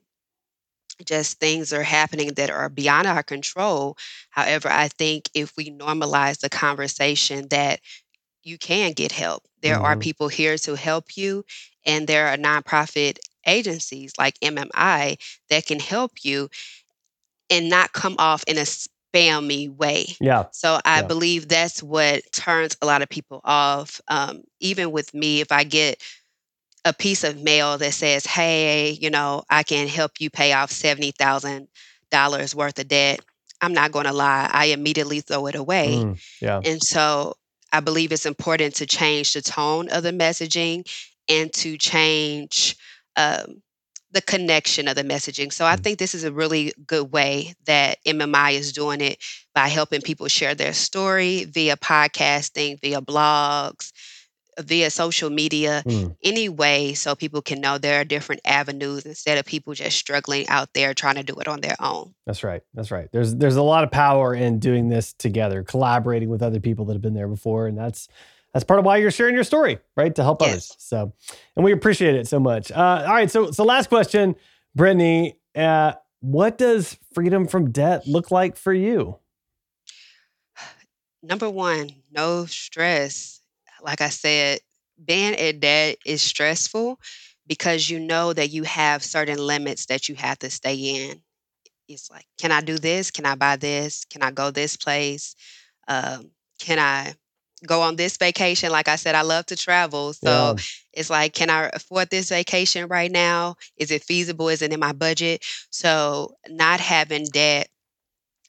just 1.05 1.39
things 1.39 1.73
are 1.73 1.83
happening 1.83 2.33
that 2.35 2.49
are 2.49 2.69
beyond 2.69 3.07
our 3.07 3.23
control. 3.23 3.97
However, 4.29 4.69
I 4.69 4.87
think 4.87 5.29
if 5.33 5.55
we 5.57 5.69
normalize 5.69 6.39
the 6.39 6.49
conversation 6.49 7.47
that 7.49 7.79
you 8.43 8.57
can 8.57 8.93
get 8.93 9.11
help, 9.11 9.43
there 9.61 9.79
are 9.79 9.95
hmm 9.95 9.97
people 9.97 10.27
here 10.29 10.57
to 10.59 10.75
help 10.75 11.17
you, 11.17 11.45
and 11.85 12.07
there 12.07 12.27
are 12.27 12.37
nonprofit 12.37 13.17
agencies 13.47 14.13
like 14.17 14.37
MMI 14.41 15.17
that 15.49 15.65
can 15.65 15.79
help 15.79 16.11
you 16.23 16.49
and 17.49 17.69
not 17.69 17.93
come 17.93 18.15
off 18.17 18.43
in 18.47 18.57
a 18.57 18.65
spammy 19.15 19.69
way. 19.69 20.05
Yeah. 20.19 20.45
So 20.51 20.79
I 20.85 21.01
Yeah. 21.01 21.07
believe 21.07 21.47
that's 21.47 21.83
what 21.83 22.23
turns 22.31 22.77
a 22.81 22.85
lot 22.85 23.01
of 23.01 23.09
people 23.09 23.41
off. 23.43 24.01
Um, 24.07 24.43
even 24.59 24.91
with 24.91 25.13
me, 25.13 25.41
if 25.41 25.51
I 25.51 25.63
get 25.63 26.01
a 26.85 26.93
piece 26.93 27.23
of 27.23 27.41
mail 27.41 27.77
that 27.77 27.93
says, 27.93 28.25
"Hey, 28.25 28.91
you 28.91 29.09
know, 29.09 29.43
I 29.49 29.63
can 29.63 29.87
help 29.87 30.13
you 30.19 30.29
pay 30.29 30.53
off 30.53 30.71
$70,000 30.71 32.55
worth 32.55 32.79
of 32.79 32.87
debt." 32.87 33.21
I'm 33.61 33.73
not 33.73 33.91
gonna 33.91 34.13
lie, 34.13 34.49
I 34.51 34.65
immediately 34.67 35.21
throw 35.21 35.47
it 35.47 35.55
away. 35.55 36.05
Mm, 36.05 36.19
yeah. 36.41 36.63
And 36.65 36.81
so 36.83 37.37
I 37.71 37.79
believe 37.81 38.11
it's 38.11 38.25
important 38.25 38.75
to 38.75 38.85
change 38.85 39.33
the 39.33 39.41
tone 39.41 39.89
of 39.89 40.03
the 40.03 40.11
messaging 40.11 40.87
and 41.29 41.51
to 41.53 41.77
change 41.77 42.77
um, 43.17 43.61
the 44.15 44.21
connection 44.21 44.87
of 44.87 44.95
the 44.95 45.03
messaging. 45.03 45.51
So 45.51 45.65
I 45.65 45.75
Mm. 45.75 45.83
think 45.83 45.99
this 45.99 46.15
is 46.15 46.23
a 46.23 46.31
really 46.31 46.73
good 46.87 47.11
way 47.11 47.53
that 47.65 47.97
MMI 48.05 48.51
is 48.51 48.71
doing 48.71 49.01
it 49.01 49.19
by 49.53 49.67
helping 49.67 50.01
people 50.01 50.27
share 50.29 50.55
their 50.55 50.73
story 50.73 51.43
via 51.43 51.75
podcasting, 51.75 52.79
via 52.81 53.01
blogs, 53.01 53.91
via 54.57 54.89
social 54.89 55.29
media, 55.29 55.83
Mm. 55.85 56.15
any 56.23 56.47
way 56.47 56.93
so 56.93 57.13
people 57.13 57.41
can 57.41 57.59
know 57.59 57.77
there 57.77 57.99
are 57.99 58.05
different 58.05 58.39
avenues 58.45 59.05
instead 59.05 59.37
of 59.37 59.45
people 59.45 59.73
just 59.73 59.97
struggling 59.97 60.47
out 60.47 60.69
there 60.73 60.93
trying 60.93 61.15
to 61.15 61.23
do 61.23 61.35
it 61.41 61.47
on 61.49 61.59
their 61.59 61.75
own. 61.81 62.15
That's 62.25 62.41
right. 62.41 62.61
That's 62.73 62.89
right. 62.89 63.09
There's 63.11 63.35
there's 63.35 63.57
a 63.57 63.61
lot 63.61 63.83
of 63.83 63.91
power 63.91 64.33
in 64.33 64.59
doing 64.59 64.87
this 64.87 65.11
together, 65.13 65.61
collaborating 65.63 66.29
with 66.29 66.41
other 66.41 66.61
people 66.61 66.85
that 66.85 66.93
have 66.93 67.01
been 67.01 67.13
there 67.13 67.27
before, 67.27 67.67
and 67.67 67.77
that's 67.77 68.07
that's 68.55 68.63
part 68.63 68.79
of 68.79 68.85
why 68.85 68.95
you're 68.95 69.11
sharing 69.11 69.35
your 69.35 69.43
story, 69.43 69.79
right? 69.97 70.15
To 70.15 70.23
help 70.23 70.41
Yes. 70.41 70.49
others. 70.49 70.75
So, 70.79 71.11
and 71.57 71.65
we 71.65 71.73
appreciate 71.73 72.15
it 72.15 72.25
so 72.25 72.39
much. 72.39 72.71
Uh, 72.71 73.03
all 73.05 73.13
right. 73.13 73.29
So 73.29 73.51
so 73.51 73.65
last 73.65 73.89
question, 73.89 74.33
Brittney. 74.77 75.35
Uh, 75.53 75.95
what 76.21 76.57
does 76.57 76.97
freedom 77.13 77.47
from 77.47 77.71
debt 77.71 78.07
look 78.07 78.31
like 78.31 78.55
for 78.55 78.71
you? 78.71 79.17
Number 81.21 81.49
one, 81.49 81.89
no 82.13 82.45
stress. 82.45 83.41
Like 83.81 83.99
I 83.99 84.07
said, 84.07 84.59
being 85.03 85.35
a 85.37 85.51
debt 85.51 85.97
is 86.05 86.21
stressful 86.21 86.97
because 87.47 87.89
you 87.89 87.99
know 87.99 88.31
that 88.31 88.51
you 88.51 88.63
have 88.63 89.03
certain 89.03 89.37
limits 89.37 89.87
that 89.87 90.07
you 90.07 90.15
have 90.15 90.39
to 90.39 90.49
stay 90.49 90.75
in. 90.75 91.21
It's 91.89 92.09
like, 92.09 92.25
can 92.37 92.53
I 92.53 92.61
do 92.61 92.77
this? 92.77 93.11
Can 93.11 93.25
I 93.25 93.35
buy 93.35 93.57
this? 93.57 94.05
Can 94.05 94.23
I 94.23 94.31
go 94.31 94.49
this 94.49 94.77
place? 94.77 95.35
Um, 95.89 96.31
can 96.57 96.79
I 96.79 97.15
go 97.65 97.81
on 97.81 97.95
this 97.95 98.17
vacation? 98.17 98.71
Like 98.71 98.87
I 98.87 98.95
said, 98.95 99.15
I 99.15 99.21
love 99.21 99.45
to 99.47 99.55
travel. 99.55 100.13
Yeah. 100.21 100.55
So 100.55 100.63
it's 100.93 101.09
like, 101.09 101.33
can 101.33 101.49
I 101.49 101.69
afford 101.73 102.09
this 102.09 102.29
vacation 102.29 102.87
right 102.87 103.11
now? 103.11 103.55
Is 103.77 103.91
it 103.91 104.03
feasible? 104.03 104.49
Is 104.49 104.61
it 104.61 104.73
in 104.73 104.79
my 104.79 104.93
budget? 104.93 105.43
So 105.69 106.35
not 106.47 106.79
having 106.79 107.25
debt 107.25 107.69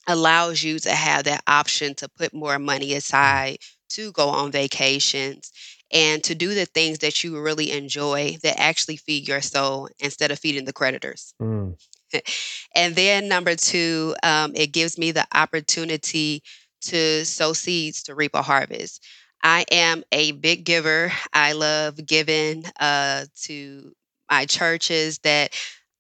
allows 0.07 0.63
you 0.63 0.79
to 0.79 0.91
have 0.91 1.25
that 1.25 1.43
option 1.47 1.95
to 1.97 2.09
put 2.09 2.33
more 2.33 2.59
money 2.59 2.95
aside 2.95 3.59
to 3.89 4.13
go 4.13 4.29
on 4.29 4.53
vacations 4.53 5.53
and 5.93 6.23
to 6.25 6.35
do 6.35 6.55
the 6.55 6.67
things 6.67 6.99
that 6.99 7.23
you 7.23 7.41
really 7.41 7.73
enjoy 7.73 8.37
that 8.43 8.61
actually 8.61 8.97
feed 8.97 9.29
your 9.29 9.41
soul 9.41 9.89
instead 9.99 10.31
of 10.31 10.39
feeding 10.39 10.65
the 10.65 10.73
creditors. 10.73 11.35
Mm. 11.41 11.77
And 12.75 12.95
then 12.95 13.29
number 13.29 13.57
two, 13.57 14.15
um, 14.23 14.53
it 14.55 14.69
gives 14.69 14.99
me 14.99 15.11
the 15.11 15.27
opportunity 15.35 16.43
to 16.83 17.25
sow 17.25 17.53
seeds 17.53 18.03
to 18.05 18.15
reap 18.15 18.33
a 18.35 18.43
harvest. 18.43 19.05
I 19.43 19.65
am 19.71 20.03
a 20.13 20.33
big 20.33 20.65
giver. 20.65 21.13
I 21.33 21.53
love 21.53 22.05
giving 22.07 22.65
uh, 22.81 23.27
to 23.45 23.93
my 24.31 24.47
churches 24.47 25.19
that 25.21 25.53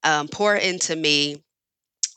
um, 0.03 0.29
pour 0.29 0.55
into 0.57 0.97
me 0.97 1.43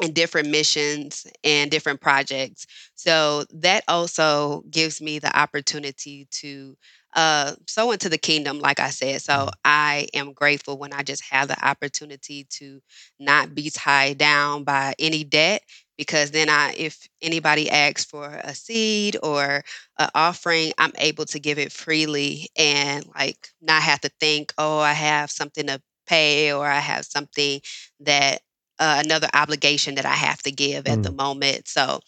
in 0.01 0.13
different 0.13 0.49
missions 0.49 1.27
and 1.43 1.69
different 1.69 1.99
projects. 2.01 2.65
So 2.95 3.45
that 3.51 3.83
also 3.87 4.63
gives 4.69 5.01
me 5.01 5.19
the 5.19 5.37
opportunity 5.37 6.27
to 6.31 6.77
uh, 7.15 7.53
sow 7.67 7.91
into 7.91 8.09
the 8.09 8.17
kingdom, 8.17 8.59
like 8.59 8.79
I 8.79 8.89
said. 8.89 9.21
So 9.21 9.49
Mm. 9.49 9.53
I 9.65 10.07
am 10.13 10.33
grateful 10.33 10.77
when 10.77 10.93
I 10.93 11.03
just 11.03 11.23
have 11.31 11.47
the 11.47 11.65
opportunity 11.65 12.45
to 12.51 12.81
not 13.19 13.55
be 13.55 13.69
tied 13.69 14.17
down 14.17 14.63
by 14.63 14.93
any 14.99 15.23
debt. 15.23 15.63
Because 15.97 16.31
then 16.31 16.49
I, 16.49 16.73
if 16.77 17.07
anybody 17.21 17.69
asks 17.69 18.05
for 18.05 18.39
a 18.43 18.55
seed 18.55 19.17
or 19.21 19.63
an 19.97 20.09
offering, 20.15 20.71
I'm 20.77 20.93
able 20.97 21.25
to 21.25 21.39
give 21.39 21.59
it 21.59 21.71
freely 21.73 22.47
and 22.57 23.05
like 23.15 23.49
not 23.61 23.81
have 23.83 23.99
to 24.01 24.09
think, 24.19 24.53
oh, 24.57 24.79
I 24.79 24.93
have 24.93 25.29
something 25.29 25.67
to 25.67 25.81
pay 26.07 26.53
or 26.53 26.65
I 26.65 26.79
have 26.79 27.05
something 27.05 27.61
that 28.01 28.39
uh, 28.79 29.01
another 29.05 29.27
obligation 29.33 29.95
that 29.95 30.05
I 30.05 30.13
have 30.13 30.41
to 30.43 30.51
give 30.51 30.87
at 30.87 31.01
the 31.03 31.11
Mm. 31.11 31.15
moment. 31.15 31.67
So 31.67 31.99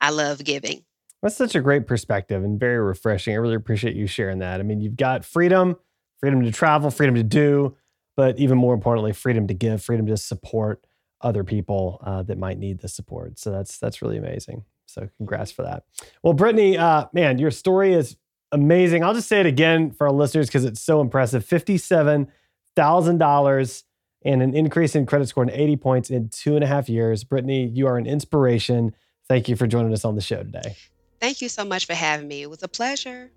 I 0.00 0.10
love 0.10 0.42
giving. 0.44 0.84
That's 1.26 1.34
such 1.34 1.56
a 1.56 1.60
great 1.60 1.88
perspective 1.88 2.44
and 2.44 2.60
very 2.60 2.78
refreshing. 2.78 3.34
I 3.34 3.38
really 3.38 3.56
appreciate 3.56 3.96
you 3.96 4.06
sharing 4.06 4.38
that. 4.38 4.60
I 4.60 4.62
mean, 4.62 4.80
you've 4.80 4.94
got 4.94 5.24
freedom, 5.24 5.74
freedom 6.20 6.40
to 6.44 6.52
travel, 6.52 6.88
freedom 6.88 7.16
to 7.16 7.24
do, 7.24 7.76
but 8.16 8.38
even 8.38 8.56
more 8.56 8.72
importantly, 8.74 9.12
freedom 9.12 9.48
to 9.48 9.54
give, 9.54 9.82
freedom 9.82 10.06
to 10.06 10.16
support 10.16 10.86
other 11.20 11.42
people 11.42 12.00
uh, 12.06 12.22
that 12.22 12.38
might 12.38 12.60
need 12.60 12.78
the 12.78 12.86
support. 12.86 13.40
So 13.40 13.50
that's 13.50 13.76
that's 13.78 14.02
really 14.02 14.18
amazing. 14.18 14.66
So 14.86 15.08
congrats 15.16 15.50
for 15.50 15.62
that. 15.62 15.82
Well, 16.22 16.32
Brittney, 16.32 16.78
uh, 16.78 17.08
man, 17.12 17.38
your 17.38 17.50
story 17.50 17.92
is 17.92 18.16
amazing. 18.52 19.02
I'll 19.02 19.12
just 19.12 19.28
say 19.28 19.40
it 19.40 19.46
again 19.46 19.90
for 19.90 20.06
our 20.06 20.12
listeners 20.12 20.46
because 20.46 20.64
it's 20.64 20.80
so 20.80 21.00
impressive. 21.00 21.44
Fifty-seven 21.44 22.28
thousand 22.76 23.18
dollars 23.18 23.82
and 24.24 24.44
an 24.44 24.54
increase 24.54 24.94
in 24.94 25.06
credit 25.06 25.26
score 25.26 25.44
to 25.44 25.60
80 25.60 25.76
points 25.78 26.08
in 26.08 26.28
two 26.28 26.54
and 26.54 26.62
a 26.62 26.68
half 26.68 26.88
years. 26.88 27.24
Brittney, 27.24 27.68
you 27.76 27.88
are 27.88 27.98
an 27.98 28.06
inspiration. 28.06 28.94
Thank 29.26 29.48
you 29.48 29.56
for 29.56 29.66
joining 29.66 29.92
us 29.92 30.04
on 30.04 30.14
the 30.14 30.20
show 30.20 30.44
today. 30.44 30.76
Thank 31.20 31.40
you 31.40 31.48
so 31.48 31.64
much 31.64 31.86
for 31.86 31.94
having 31.94 32.28
me. 32.28 32.42
It 32.42 32.50
was 32.50 32.62
a 32.62 32.68
pleasure. 32.68 33.30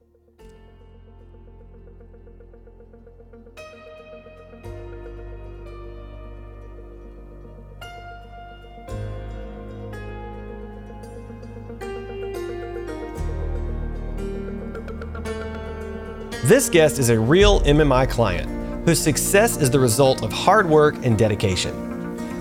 This 16.49 16.67
guest 16.67 16.97
is 16.97 17.09
a 17.09 17.19
real 17.19 17.59
MMI 17.61 18.09
client 18.09 18.49
whose 18.83 18.99
success 18.99 19.57
is 19.57 19.69
the 19.69 19.79
result 19.79 20.23
of 20.23 20.33
hard 20.33 20.67
work 20.67 20.95
and 21.05 21.15
dedication. 21.15 21.75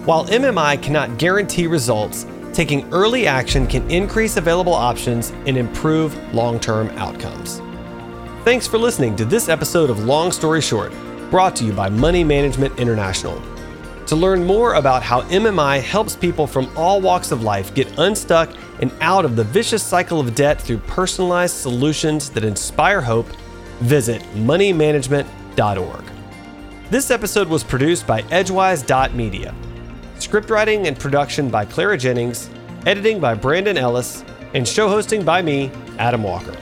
While 0.06 0.24
MMI 0.28 0.82
cannot 0.82 1.18
guarantee 1.18 1.66
results, 1.66 2.24
taking 2.58 2.92
early 2.92 3.24
action 3.24 3.68
can 3.68 3.88
increase 3.88 4.36
available 4.36 4.74
options 4.74 5.30
and 5.46 5.56
improve 5.56 6.16
long 6.34 6.58
term 6.58 6.88
outcomes. 6.96 7.60
Thanks 8.42 8.66
for 8.66 8.78
listening 8.78 9.14
to 9.14 9.24
this 9.24 9.48
episode 9.48 9.90
of 9.90 10.04
Long 10.04 10.32
Story 10.32 10.60
Short, 10.60 10.92
brought 11.30 11.54
to 11.54 11.64
you 11.64 11.72
by 11.72 11.88
Money 11.88 12.24
Management 12.24 12.76
International. 12.76 13.40
To 14.06 14.16
learn 14.16 14.44
more 14.44 14.74
about 14.74 15.04
how 15.04 15.20
MMI 15.22 15.80
helps 15.80 16.16
people 16.16 16.48
from 16.48 16.68
all 16.76 17.00
walks 17.00 17.30
of 17.30 17.44
life 17.44 17.72
get 17.74 17.96
unstuck 17.96 18.50
and 18.80 18.90
out 19.00 19.24
of 19.24 19.36
the 19.36 19.44
vicious 19.44 19.84
cycle 19.84 20.18
of 20.18 20.34
debt 20.34 20.60
through 20.60 20.78
personalized 20.78 21.54
solutions 21.54 22.28
that 22.30 22.42
inspire 22.42 23.00
hope, 23.00 23.28
visit 23.82 24.20
moneymanagement.org. 24.34 26.04
This 26.90 27.12
episode 27.12 27.46
was 27.46 27.62
produced 27.62 28.04
by 28.04 28.22
Edgewise.media. 28.22 29.54
Script 30.18 30.50
writing 30.50 30.86
and 30.88 30.98
production 30.98 31.48
by 31.48 31.64
Clara 31.64 31.96
Jennings, 31.96 32.50
editing 32.86 33.20
by 33.20 33.34
Brandon 33.34 33.78
Ellis, 33.78 34.24
and 34.54 34.66
show 34.66 34.88
hosting 34.88 35.24
by 35.24 35.42
me, 35.42 35.70
Adam 35.98 36.22
Walker. 36.22 36.56